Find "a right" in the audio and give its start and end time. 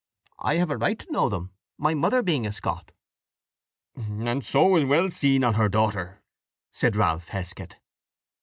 0.71-0.97